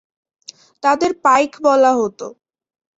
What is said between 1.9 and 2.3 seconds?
হত।